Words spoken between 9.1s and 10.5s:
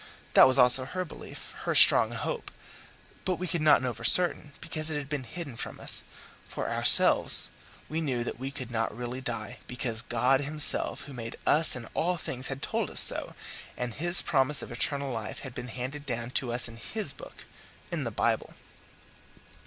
die, because God